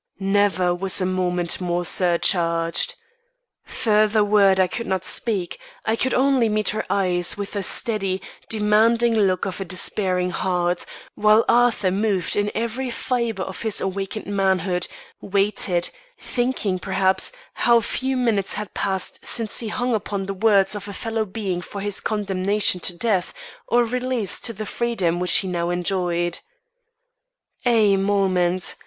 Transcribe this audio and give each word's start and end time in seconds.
Never 0.19 0.73
was 0.73 0.99
moment 0.99 1.61
more 1.61 1.85
surcharged. 1.85 2.95
Further 3.65 4.23
word 4.23 4.59
I 4.59 4.65
could 4.65 4.87
not 4.87 5.03
speak; 5.05 5.59
I 5.85 5.95
could 5.95 6.15
only 6.15 6.49
meet 6.49 6.69
her 6.69 6.83
eyes 6.89 7.37
with 7.37 7.51
the 7.51 7.61
steady, 7.61 8.19
demanding 8.49 9.13
look 9.13 9.45
of 9.45 9.61
a 9.61 9.63
despairing 9.63 10.31
heart, 10.31 10.87
while 11.13 11.45
Arthur 11.47 11.91
moved 11.91 12.35
in 12.35 12.49
every 12.55 12.89
fibre 12.89 13.43
of 13.43 13.61
his 13.61 13.79
awakened 13.79 14.25
manhood, 14.25 14.87
waited 15.21 15.91
thinking, 16.19 16.79
perhaps, 16.79 17.31
how 17.53 17.79
few 17.79 18.17
minutes 18.17 18.53
had 18.53 18.73
passed 18.73 19.23
since 19.23 19.59
he 19.59 19.67
hung 19.67 19.93
upon 19.93 20.25
the 20.25 20.33
words 20.33 20.73
of 20.73 20.87
a 20.87 20.93
fellow 20.93 21.25
being 21.25 21.61
for 21.61 21.79
his 21.79 21.99
condemnation 22.01 22.79
to 22.79 22.97
death, 22.97 23.35
or 23.67 23.83
release 23.83 24.39
to 24.39 24.51
the 24.51 24.65
freedom 24.65 25.19
which 25.19 25.37
he 25.37 25.47
now 25.47 25.69
enjoyed. 25.69 26.39
A 27.67 27.97
moment! 27.97 28.73